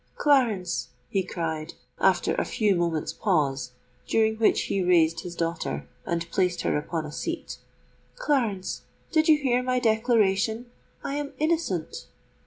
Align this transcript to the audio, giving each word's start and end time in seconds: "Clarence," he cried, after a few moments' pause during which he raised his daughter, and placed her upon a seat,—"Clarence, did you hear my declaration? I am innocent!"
"Clarence," 0.15 0.87
he 1.09 1.21
cried, 1.21 1.75
after 1.99 2.33
a 2.33 2.43
few 2.43 2.75
moments' 2.75 3.13
pause 3.13 3.73
during 4.07 4.35
which 4.37 4.61
he 4.63 4.81
raised 4.81 5.19
his 5.19 5.35
daughter, 5.35 5.87
and 6.07 6.27
placed 6.31 6.61
her 6.61 6.75
upon 6.75 7.05
a 7.05 7.11
seat,—"Clarence, 7.11 8.81
did 9.11 9.27
you 9.29 9.37
hear 9.37 9.61
my 9.61 9.77
declaration? 9.79 10.65
I 11.03 11.17
am 11.17 11.33
innocent!" 11.37 12.07